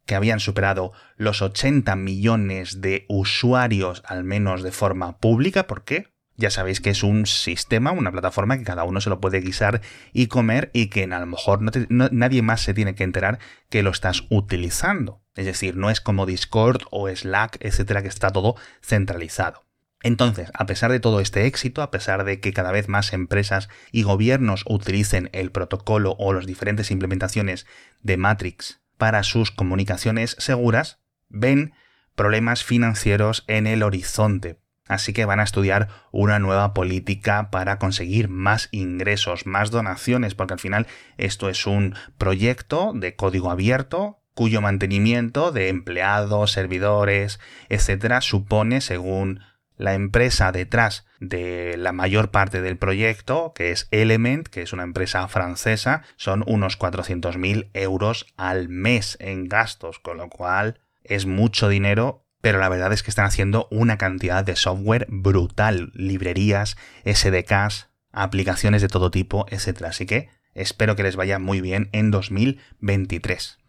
que 0.07 0.15
habían 0.15 0.41
superado 0.41 0.93
los 1.17 1.43
80 1.43 1.95
millones 1.97 2.81
de 2.81 3.05
usuarios, 3.09 4.03
al 4.07 4.25
menos 4.25 4.63
de 4.63 4.73
forma 4.73 5.19
pública. 5.19 5.67
¿Por 5.67 5.85
qué? 5.85 6.09
Ya 6.41 6.51
sabéis 6.51 6.81
que 6.81 6.89
es 6.89 7.03
un 7.03 7.27
sistema, 7.27 7.93
una 7.93 8.13
plataforma 8.13 8.57
que 8.57 8.65
cada 8.65 8.85
uno 8.85 9.03
se 9.03 9.11
lo 9.11 9.21
puede 9.21 9.43
guisar 9.43 9.83
y 10.15 10.29
comer 10.29 10.71
y 10.73 10.87
que 10.87 11.05
a 11.05 11.21
lo 11.21 11.27
mejor 11.27 11.61
nadie 11.91 12.41
más 12.41 12.63
se 12.63 12.73
tiene 12.73 12.95
que 12.95 13.05
enterar 13.05 13.39
que 13.69 13.83
lo 13.83 13.91
estás 13.91 14.25
utilizando. 14.31 15.23
Es 15.35 15.45
decir, 15.45 15.77
no 15.77 15.91
es 15.91 16.01
como 16.01 16.25
Discord 16.25 16.81
o 16.91 17.15
Slack, 17.15 17.59
etcétera, 17.61 18.01
que 18.01 18.09
está 18.09 18.31
todo 18.31 18.57
centralizado. 18.83 19.67
Entonces, 20.03 20.51
a 20.55 20.65
pesar 20.65 20.91
de 20.91 21.01
todo 21.01 21.21
este 21.21 21.45
éxito, 21.45 21.83
a 21.83 21.91
pesar 21.91 22.25
de 22.25 22.41
que 22.41 22.55
cada 22.55 22.73
vez 22.73 22.89
más 22.89 23.13
empresas 23.13 23.69
y 23.93 24.03
gobiernos 24.03 24.65
utilicen 24.67 25.29
el 25.35 25.51
protocolo 25.53 26.17
o 26.19 26.33
las 26.33 26.47
diferentes 26.47 26.91
implementaciones 26.91 27.67
de 28.03 28.17
Matrix 28.17 28.80
para 29.01 29.23
sus 29.23 29.51
comunicaciones 29.51 30.37
seguras, 30.39 31.01
ven 31.31 31.73
problemas 32.15 32.63
financieros 32.63 33.45
en 33.47 33.67
el 33.67 33.83
horizonte. 33.83 34.61
Así 34.89 35.15
que 35.15 35.25
van 35.25 35.41
a 35.41 35.45
estudiar 35.45 35.89
una 36.13 36.39
nueva 36.39 36.75
política 36.75 37.51
para 37.51 37.79
conseguir 37.79 38.29
más 38.29 38.69
ingresos, 38.73 39.47
más 39.47 39.71
donaciones, 39.71 40.35
porque 40.35 40.53
al 40.53 40.61
final 40.61 40.87
esto 41.17 41.49
es 41.49 41.67
un 41.67 41.95
proyecto 42.19 42.93
de 42.95 43.17
código 43.17 43.51
abierto 43.51 44.21
cuyo 44.35 44.61
mantenimiento 44.61 45.51
de 45.51 45.69
empleados, 45.69 46.53
servidores, 46.53 47.41
etcétera, 47.71 48.21
supone, 48.21 48.83
según 48.83 49.41
la 49.81 49.95
empresa 49.95 50.53
detrás 50.53 51.07
de 51.21 51.77
la 51.79 51.93
mayor 51.93 52.31
parte 52.31 52.61
del 52.61 52.77
proyecto, 52.77 53.53
que 53.55 53.73
es 53.73 53.89
Element, 53.91 54.47
que 54.47 54.63
es 54.63 54.73
una 54.75 54.83
empresa 54.83 55.27
francesa, 55.27 56.03
son 56.17 56.45
unos 56.47 56.79
400.000 56.79 57.71
euros 57.73 58.27
al 58.37 58.69
mes 58.69 59.17
en 59.21 59.49
gastos, 59.49 59.99
con 59.99 60.19
lo 60.19 60.29
cual 60.29 60.81
es 61.03 61.25
mucho 61.25 61.69
dinero, 61.69 62.27
pero 62.43 62.59
la 62.59 62.69
verdad 62.69 62.93
es 62.93 63.03
que 63.03 63.11
están 63.11 63.25
haciendo 63.25 63.69
una 63.71 63.97
cantidad 63.97 64.45
de 64.45 64.55
software 64.55 65.07
brutal, 65.09 65.93
librerías, 65.95 66.77
SDKs, 67.07 67.89
aplicaciones 68.13 68.83
de 68.83 68.89
todo 68.89 69.11
tipo, 69.11 69.47
etc. 69.49 69.85
Así 69.85 70.05
que 70.05 70.29
espero 70.53 70.95
que 70.95 71.05
les 71.05 71.17
vaya 71.17 71.39
muy 71.39 71.63
bien 71.63 71.89
en 71.93 72.11
2023. 72.11 73.60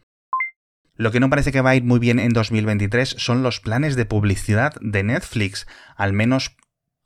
Lo 0.95 1.11
que 1.11 1.19
no 1.19 1.29
parece 1.29 1.51
que 1.51 1.61
va 1.61 1.71
a 1.71 1.75
ir 1.75 1.83
muy 1.83 1.99
bien 1.99 2.19
en 2.19 2.33
2023 2.33 3.15
son 3.17 3.43
los 3.43 3.59
planes 3.59 3.95
de 3.95 4.05
publicidad 4.05 4.73
de 4.81 5.03
Netflix, 5.03 5.67
al 5.95 6.13
menos 6.13 6.55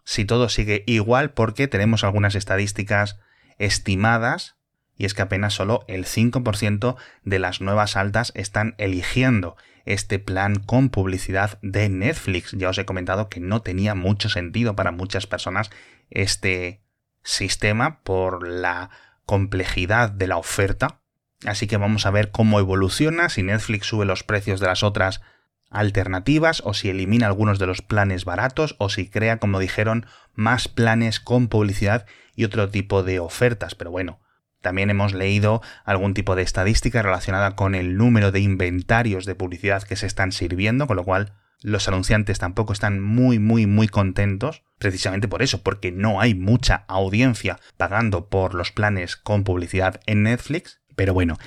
si 0.04 0.26
todo 0.26 0.50
sigue 0.50 0.84
igual 0.88 1.32
porque 1.32 1.68
tenemos 1.68 2.04
algunas 2.04 2.36
estadísticas 2.36 3.20
estimadas 3.58 4.56
y 4.98 5.06
es 5.06 5.14
que 5.14 5.22
apenas 5.22 5.54
solo 5.54 5.84
el 5.88 6.06
5% 6.06 6.96
de 7.24 7.40
las 7.40 7.62
nuevas 7.62 7.98
altas 7.98 8.32
están 8.36 8.76
eligiendo 8.78 9.58
este 9.86 10.20
plan 10.20 10.56
con 10.56 10.90
publicidad 10.90 11.60
de 11.62 11.90
Netflix. 11.90 12.52
Ya 12.54 12.70
os 12.70 12.78
he 12.78 12.86
comentado 12.86 13.30
que 13.30 13.40
no 13.40 13.62
tenía 13.62 13.94
mucho 13.94 14.30
sentido 14.30 14.76
para 14.76 14.92
muchas 14.92 15.28
personas 15.28 15.70
este 16.10 16.82
sistema 17.24 18.02
por 18.04 18.48
la 18.48 18.90
complejidad 19.26 20.12
de 20.12 20.28
la 20.28 20.38
oferta 20.38 21.02
Así 21.46 21.68
que 21.68 21.78
vamos 21.78 22.06
a 22.06 22.12
ver 22.12 22.32
cómo 22.32 22.60
evoluciona, 22.60 23.30
si 23.30 23.44
Netflix 23.44 23.88
sube 23.88 24.06
los 24.06 24.24
precios 24.24 24.60
de 24.60 24.68
las 24.68 24.84
otras 24.84 25.22
alternativas 25.70 26.62
o 26.66 26.74
si 26.74 26.90
elimina 26.90 27.28
algunos 27.28 27.60
de 27.60 27.68
los 27.68 27.82
planes 27.82 28.26
baratos 28.26 28.76
o 28.80 28.90
si 28.90 29.10
crea, 29.10 29.38
como 29.38 29.60
dijeron, 29.60 30.06
más 30.34 30.68
planes 30.68 31.20
con 31.20 31.48
publicidad 31.48 32.06
y 32.36 32.46
otro 32.46 32.70
tipo 32.70 33.04
de 33.04 33.20
ofertas. 33.20 33.76
Pero 33.76 33.92
bueno, 33.92 34.20
también 34.62 34.90
hemos 34.90 35.14
leído 35.14 35.62
algún 35.84 36.14
tipo 36.14 36.36
de 36.36 36.44
estadística 36.44 37.02
relacionada 37.02 37.56
con 37.56 37.76
el 37.76 37.98
número 37.98 38.32
de 38.32 38.40
inventarios 38.40 39.26
de 39.26 39.36
publicidad 39.36 39.84
que 39.84 39.96
se 39.96 40.08
están 40.08 40.32
sirviendo, 40.32 40.88
con 40.88 40.96
lo 40.96 41.04
cual 41.04 41.34
los 41.62 41.88
anunciantes 41.88 42.40
tampoco 42.40 42.74
están 42.74 43.02
muy, 43.02 43.40
muy, 43.40 43.66
muy 43.66 43.88
contentos, 43.88 44.64
precisamente 44.78 45.28
por 45.28 45.42
eso, 45.42 45.62
porque 45.62 45.92
no 45.92 46.22
hay 46.22 46.36
mucha 46.36 46.86
audiencia 46.88 47.60
pagando 47.78 48.30
por 48.30 48.54
los 48.54 48.72
planes 48.72 49.16
con 49.16 49.44
publicidad 49.44 50.00
en 50.06 50.24
Netflix. 50.24 50.82
Pero 50.96 51.14
bueno, 51.14 51.38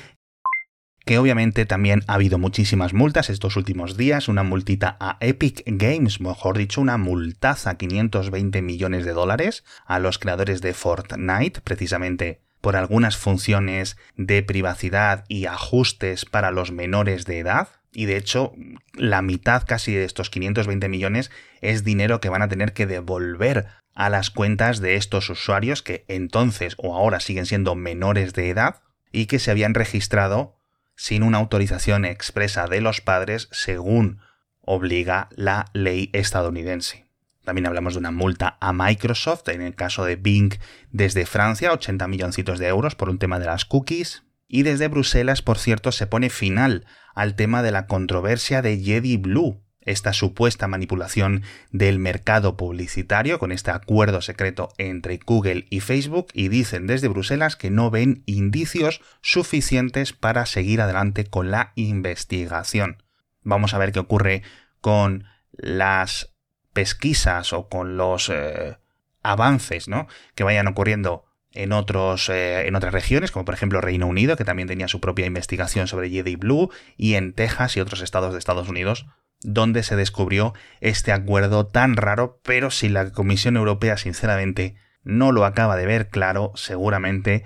que 1.08 1.18
obviamente 1.18 1.64
también 1.64 2.02
ha 2.06 2.14
habido 2.14 2.38
muchísimas 2.38 2.92
multas 2.92 3.30
estos 3.30 3.56
últimos 3.56 3.96
días, 3.96 4.28
una 4.28 4.42
multita 4.42 4.98
a 5.00 5.16
Epic 5.20 5.62
Games, 5.64 6.20
mejor 6.20 6.58
dicho, 6.58 6.82
una 6.82 6.98
multaza 6.98 7.78
520 7.78 8.60
millones 8.60 9.06
de 9.06 9.12
dólares 9.12 9.64
a 9.86 10.00
los 10.00 10.18
creadores 10.18 10.60
de 10.60 10.74
Fortnite, 10.74 11.62
precisamente 11.62 12.42
por 12.60 12.76
algunas 12.76 13.16
funciones 13.16 13.96
de 14.16 14.42
privacidad 14.42 15.24
y 15.28 15.46
ajustes 15.46 16.26
para 16.26 16.50
los 16.50 16.72
menores 16.72 17.24
de 17.24 17.38
edad. 17.38 17.68
Y 17.94 18.04
de 18.04 18.18
hecho, 18.18 18.52
la 18.92 19.22
mitad 19.22 19.62
casi 19.66 19.94
de 19.94 20.04
estos 20.04 20.28
520 20.28 20.90
millones 20.90 21.30
es 21.62 21.84
dinero 21.84 22.20
que 22.20 22.28
van 22.28 22.42
a 22.42 22.48
tener 22.48 22.74
que 22.74 22.86
devolver 22.86 23.66
a 23.94 24.10
las 24.10 24.28
cuentas 24.28 24.80
de 24.80 24.96
estos 24.96 25.30
usuarios 25.30 25.82
que 25.82 26.04
entonces 26.06 26.74
o 26.76 26.94
ahora 26.94 27.18
siguen 27.18 27.46
siendo 27.46 27.74
menores 27.74 28.34
de 28.34 28.50
edad 28.50 28.82
y 29.12 29.26
que 29.26 29.38
se 29.38 29.50
habían 29.50 29.74
registrado 29.74 30.56
sin 30.96 31.22
una 31.22 31.38
autorización 31.38 32.04
expresa 32.04 32.66
de 32.66 32.80
los 32.80 33.00
padres 33.00 33.48
según 33.52 34.20
obliga 34.60 35.28
la 35.34 35.66
ley 35.72 36.10
estadounidense. 36.12 37.06
También 37.44 37.66
hablamos 37.66 37.94
de 37.94 38.00
una 38.00 38.10
multa 38.10 38.58
a 38.60 38.74
Microsoft, 38.74 39.48
en 39.48 39.62
el 39.62 39.74
caso 39.74 40.04
de 40.04 40.16
Bing 40.16 40.52
desde 40.90 41.24
Francia, 41.24 41.72
80 41.72 42.06
milloncitos 42.06 42.58
de 42.58 42.66
euros 42.66 42.94
por 42.94 43.08
un 43.08 43.18
tema 43.18 43.38
de 43.38 43.46
las 43.46 43.64
cookies. 43.64 44.24
Y 44.48 44.64
desde 44.64 44.88
Bruselas, 44.88 45.40
por 45.40 45.58
cierto, 45.58 45.90
se 45.90 46.06
pone 46.06 46.28
final 46.28 46.84
al 47.14 47.36
tema 47.36 47.62
de 47.62 47.70
la 47.70 47.86
controversia 47.86 48.60
de 48.60 48.78
Jedi 48.78 49.16
Blue, 49.16 49.62
esta 49.88 50.12
supuesta 50.12 50.68
manipulación 50.68 51.42
del 51.70 51.98
mercado 51.98 52.56
publicitario 52.56 53.38
con 53.38 53.52
este 53.52 53.70
acuerdo 53.70 54.20
secreto 54.20 54.68
entre 54.78 55.18
Google 55.24 55.66
y 55.70 55.80
Facebook 55.80 56.28
y 56.32 56.48
dicen 56.48 56.86
desde 56.86 57.08
Bruselas 57.08 57.56
que 57.56 57.70
no 57.70 57.90
ven 57.90 58.22
indicios 58.26 59.00
suficientes 59.22 60.12
para 60.12 60.46
seguir 60.46 60.80
adelante 60.80 61.24
con 61.24 61.50
la 61.50 61.72
investigación. 61.74 63.02
Vamos 63.42 63.74
a 63.74 63.78
ver 63.78 63.92
qué 63.92 64.00
ocurre 64.00 64.42
con 64.80 65.24
las 65.52 66.34
pesquisas 66.72 67.52
o 67.52 67.68
con 67.68 67.96
los 67.96 68.28
eh, 68.28 68.76
avances 69.22 69.86
que 70.34 70.44
vayan 70.44 70.68
ocurriendo 70.68 71.24
en, 71.52 71.72
otros, 71.72 72.28
eh, 72.28 72.66
en 72.66 72.76
otras 72.76 72.92
regiones, 72.92 73.30
como 73.30 73.44
por 73.44 73.54
ejemplo 73.54 73.80
Reino 73.80 74.06
Unido, 74.06 74.36
que 74.36 74.44
también 74.44 74.68
tenía 74.68 74.88
su 74.88 75.00
propia 75.00 75.26
investigación 75.26 75.88
sobre 75.88 76.10
Jedi 76.10 76.36
Blue, 76.36 76.70
y 76.96 77.14
en 77.14 77.32
Texas 77.32 77.76
y 77.76 77.80
otros 77.80 78.00
estados 78.02 78.32
de 78.32 78.38
Estados 78.38 78.68
Unidos, 78.68 79.06
donde 79.42 79.82
se 79.82 79.96
descubrió 79.96 80.54
este 80.80 81.12
acuerdo 81.12 81.66
tan 81.66 81.96
raro, 81.96 82.40
pero 82.42 82.70
si 82.70 82.88
la 82.88 83.10
Comisión 83.10 83.56
Europea 83.56 83.96
sinceramente 83.96 84.76
no 85.02 85.32
lo 85.32 85.44
acaba 85.44 85.76
de 85.76 85.86
ver 85.86 86.08
claro, 86.08 86.52
seguramente 86.54 87.44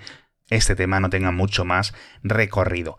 este 0.49 0.75
tema 0.75 0.99
no 0.99 1.09
tenga 1.09 1.31
mucho 1.31 1.65
más 1.65 1.93
recorrido. 2.23 2.97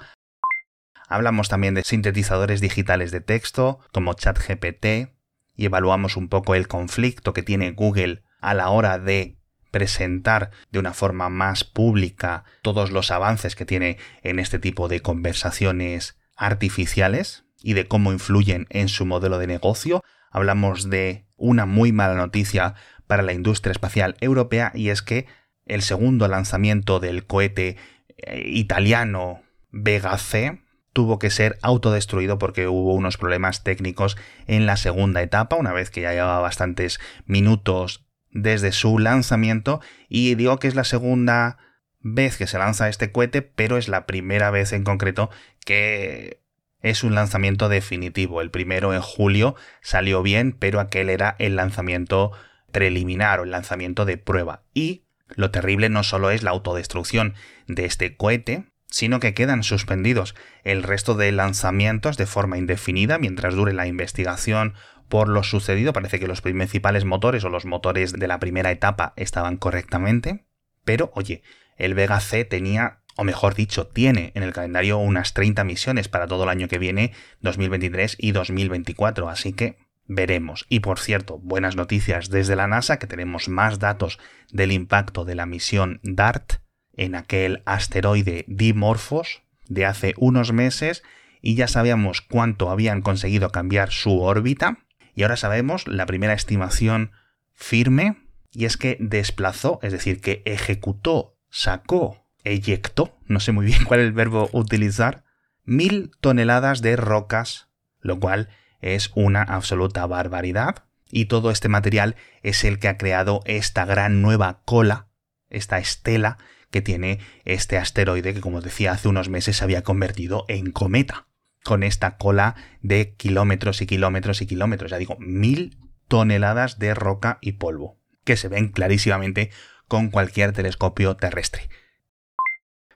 Hablamos 1.09 1.49
también 1.49 1.75
de 1.75 1.83
sintetizadores 1.83 2.61
digitales 2.61 3.11
de 3.11 3.21
texto, 3.21 3.81
como 3.93 4.15
ChatGPT, 4.15 5.13
y 5.55 5.67
evaluamos 5.67 6.17
un 6.17 6.29
poco 6.29 6.55
el 6.55 6.67
conflicto 6.67 7.33
que 7.33 7.43
tiene 7.43 7.73
Google 7.73 8.23
a 8.41 8.55
la 8.55 8.71
hora 8.71 8.99
de 8.99 9.39
presentar 9.71 10.51
de 10.71 10.79
una 10.79 10.93
forma 10.95 11.29
más 11.29 11.65
pública 11.65 12.45
todos 12.63 12.91
los 12.91 13.11
avances 13.11 13.57
que 13.57 13.67
tiene 13.67 13.99
en 14.23 14.39
este 14.39 14.59
tipo 14.59 14.89
de 14.89 15.01
conversaciones 15.01 16.17
artificiales, 16.37 17.44
y 17.65 17.73
de 17.73 17.89
cómo 17.89 18.13
influyen 18.13 18.67
en 18.69 18.89
su 18.89 19.07
modelo 19.07 19.39
de 19.39 19.47
negocio. 19.47 20.05
Hablamos 20.31 20.91
de 20.91 21.25
una 21.37 21.65
muy 21.65 21.93
mala 21.93 22.15
noticia 22.15 22.75
para 23.07 23.23
la 23.23 23.33
industria 23.33 23.73
espacial 23.73 24.17
europea 24.21 24.71
y 24.75 24.91
es 24.91 25.01
que 25.01 25.27
el 25.65 25.81
segundo 25.81 26.29
lanzamiento 26.29 27.01
del 27.01 27.27
cohete 27.27 27.77
eh, 28.19 28.43
italiano 28.47 29.43
Vega 29.71 30.17
C 30.19 30.61
tuvo 30.93 31.19
que 31.19 31.31
ser 31.31 31.59
autodestruido 31.63 32.39
porque 32.39 32.69
hubo 32.69 32.95
unos 32.95 33.17
problemas 33.17 33.65
técnicos 33.65 34.17
en 34.47 34.67
la 34.67 34.77
segunda 34.77 35.23
etapa, 35.23 35.57
una 35.57 35.73
vez 35.73 35.91
que 35.91 36.03
ya 36.03 36.13
llevaba 36.13 36.41
bastantes 36.41 37.01
minutos 37.25 38.07
desde 38.31 38.73
su 38.73 38.99
lanzamiento 38.99 39.81
y 40.09 40.35
digo 40.35 40.59
que 40.59 40.69
es 40.69 40.75
la 40.75 40.85
segunda 40.85 41.57
vez 42.01 42.37
que 42.37 42.47
se 42.47 42.59
lanza 42.59 42.91
este 42.91 43.11
cohete, 43.11 43.41
pero 43.41 43.79
es 43.79 43.89
la 43.89 44.05
primera 44.05 44.51
vez 44.51 44.73
en 44.73 44.85
concreto 44.85 45.31
que 45.65 46.44
es 46.85 47.03
un 47.03 47.15
lanzamiento 47.15 47.69
definitivo. 47.69 48.43
El 48.43 48.51
primero 48.51 48.93
en 48.95 49.01
julio 49.01 49.57
salió 49.81 50.23
bien, 50.23 50.53
pero 50.53 50.79
aquel 50.79 51.09
era 51.09 51.35
el 51.39 51.57
lanzamiento 51.57 52.31
preliminar 52.73 53.41
o 53.41 53.45
el 53.45 53.51
lanzamiento 53.51 54.05
de 54.05 54.19
prueba. 54.19 54.63
Y 54.75 55.07
lo 55.35 55.51
terrible 55.51 55.89
no 55.89 56.05
solo 56.05 56.31
es 56.31 56.43
la 56.43 56.51
autodestrucción 56.51 57.35
de 57.67 57.87
este 57.87 58.17
cohete, 58.17 58.67
sino 58.87 59.19
que 59.19 59.33
quedan 59.33 59.63
suspendidos 59.63 60.35
el 60.63 60.83
resto 60.83 61.15
de 61.15 61.33
lanzamientos 61.33 62.19
de 62.19 62.27
forma 62.27 62.59
indefinida 62.59 63.19
mientras 63.19 63.55
dure 63.55 63.73
la 63.73 63.87
investigación 63.87 64.75
por 65.09 65.29
lo 65.29 65.43
sucedido. 65.43 65.95
Parece 65.95 66.21
que 66.21 66.29
los 66.29 66.43
principales 66.43 67.07
motores 67.07 67.45
o 67.45 67.49
los 67.49 67.65
motores 67.65 68.13
de 68.13 68.29
la 68.29 68.39
primera 68.39 68.71
etapa 68.71 69.15
estaban 69.17 69.57
correctamente. 69.57 70.45
Pero, 70.85 71.11
oye, 71.15 71.43
el 71.79 71.95
Vega 71.95 72.21
C 72.21 72.45
tenía, 72.45 73.01
o 73.17 73.25
mejor 73.25 73.55
dicho, 73.55 73.87
tiene 73.87 74.33
en 74.35 74.43
el 74.43 74.53
calendario 74.53 74.99
unas 74.99 75.35
30 75.35 75.65
misiones 75.65 76.09
para 76.09 76.27
todo 76.27 76.45
el 76.45 76.49
año 76.49 76.69
que 76.69 76.79
viene, 76.79 77.13
2023 77.41 78.17
y 78.19 78.33
2024, 78.33 79.29
así 79.29 79.53
que 79.53 79.79
veremos. 80.07 80.67
Y 80.69 80.81
por 80.81 80.99
cierto, 80.99 81.39
buenas 81.39 81.77
noticias 81.77 82.31
desde 82.31 82.57
la 82.57 82.67
NASA, 82.67 82.99
que 82.99 83.07
tenemos 83.07 83.49
más 83.49 83.79
datos 83.79 84.19
del 84.51 84.73
impacto 84.73 85.25
de 85.25 85.35
la 85.35 85.47
misión 85.47 86.01
DART 86.03 86.55
en 86.97 87.15
aquel 87.15 87.63
asteroide 87.67 88.45
Dimorphos 88.49 89.43
de 89.69 89.87
hace 89.87 90.15
unos 90.17 90.53
meses 90.53 91.03
y 91.41 91.55
ya 91.55 91.69
sabíamos 91.69 92.21
cuánto 92.21 92.71
habían 92.71 93.03
conseguido 93.03 93.51
cambiar 93.51 93.91
su 93.91 94.21
órbita 94.21 94.79
y 95.15 95.23
ahora 95.23 95.37
sabemos 95.37 95.87
la 95.87 96.07
primera 96.07 96.35
estimación 96.35 97.13
firme 97.53 98.17
y 98.53 98.67
es 98.67 98.77
que 98.77 98.97
desplazó, 99.01 99.79
es 99.83 99.93
decir, 99.93 100.21
que 100.21 100.43
ejecutó, 100.45 101.37
sacó, 101.51 102.24
eyectó, 102.45 103.19
no 103.27 103.41
sé 103.41 103.53
muy 103.53 103.67
bien 103.67 103.85
cuál 103.85 104.01
es 104.01 104.07
el 104.07 104.13
verbo 104.13 104.49
utilizar, 104.53 105.25
mil 105.65 106.13
toneladas 106.21 106.83
de 106.83 106.97
rocas, 106.97 107.69
lo 108.01 108.21
cual 108.21 108.49
es 108.81 109.11
una 109.15 109.43
absoluta 109.43 110.07
barbaridad. 110.07 110.85
Y 111.11 111.27
todo 111.27 111.51
este 111.51 111.69
material 111.69 112.17
es 112.43 112.65
el 112.65 112.79
que 112.79 112.89
ha 112.89 112.99
creado 112.99 113.41
esta 113.45 113.85
gran 113.85 114.21
nueva 114.21 114.63
cola, 114.65 115.09
esta 115.49 115.79
estela 115.79 116.39
que 116.71 116.83
tiene 116.83 117.21
este 117.45 117.79
asteroide 117.79 118.35
que, 118.35 118.41
como 118.41 118.61
decía, 118.61 118.93
hace 118.93 119.09
unos 119.09 119.29
meses 119.29 119.59
se 119.59 119.65
había 119.65 119.83
convertido 119.83 120.45
en 120.49 120.73
cometa, 120.73 121.29
con 121.63 121.83
esta 121.85 122.17
cola 122.17 122.57
de 122.83 123.15
kilómetros 123.15 123.81
y 123.81 123.87
kilómetros 123.87 124.43
y 124.43 124.47
kilómetros, 124.47 124.91
ya 124.91 124.99
digo, 124.99 125.17
mil 125.21 125.79
toneladas 126.09 126.79
de 126.79 126.95
roca 126.95 127.39
y 127.41 127.53
polvo, 127.53 128.01
que 128.25 128.37
se 128.37 128.49
ven 128.49 128.69
clarísimamente 128.69 129.51
con 129.87 130.11
cualquier 130.11 130.53
telescopio 130.53 131.17
terrestre. 131.17 131.69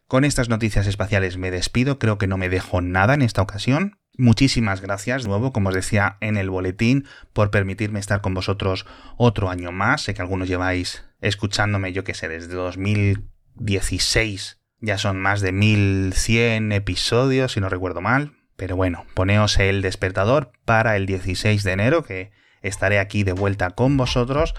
Con 0.08 0.24
estas 0.24 0.48
noticias 0.48 0.86
espaciales 0.86 1.36
me 1.36 1.50
despido, 1.50 1.98
creo 1.98 2.16
que 2.16 2.26
no 2.26 2.38
me 2.38 2.48
dejo 2.48 2.80
nada 2.80 3.12
en 3.12 3.20
esta 3.20 3.42
ocasión. 3.42 3.98
Muchísimas 4.16 4.80
gracias 4.80 5.24
de 5.24 5.28
nuevo, 5.28 5.52
como 5.52 5.68
os 5.68 5.74
decía 5.74 6.16
en 6.22 6.38
el 6.38 6.48
boletín, 6.48 7.06
por 7.34 7.50
permitirme 7.50 8.00
estar 8.00 8.22
con 8.22 8.32
vosotros 8.32 8.86
otro 9.18 9.50
año 9.50 9.70
más. 9.70 10.00
Sé 10.00 10.14
que 10.14 10.22
algunos 10.22 10.48
lleváis 10.48 11.04
escuchándome, 11.20 11.92
yo 11.92 12.04
que 12.04 12.14
sé, 12.14 12.26
desde 12.26 12.54
2016. 12.54 14.58
Ya 14.80 14.96
son 14.96 15.20
más 15.20 15.42
de 15.42 15.52
1100 15.52 16.72
episodios, 16.72 17.52
si 17.52 17.60
no 17.60 17.68
recuerdo 17.68 18.00
mal. 18.00 18.32
Pero 18.56 18.76
bueno, 18.76 19.04
poneos 19.12 19.58
el 19.58 19.82
despertador 19.82 20.52
para 20.64 20.96
el 20.96 21.04
16 21.04 21.62
de 21.64 21.72
enero, 21.72 22.02
que 22.02 22.30
estaré 22.62 22.98
aquí 22.98 23.24
de 23.24 23.32
vuelta 23.32 23.72
con 23.72 23.98
vosotros, 23.98 24.54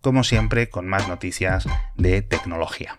como 0.00 0.24
siempre, 0.24 0.70
con 0.70 0.88
más 0.88 1.08
noticias 1.08 1.66
de 1.94 2.22
tecnología. 2.22 2.96